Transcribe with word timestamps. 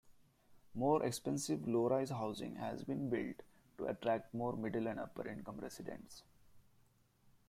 More 0.73 1.05
expensive 1.05 1.67
low-rise 1.67 2.09
housing 2.09 2.55
has 2.55 2.83
been 2.83 3.11
built 3.11 3.43
to 3.77 3.85
attract 3.85 4.33
more 4.33 4.55
middle- 4.57 4.87
and 4.87 4.99
upper-income 4.99 5.59
residents. 5.59 6.23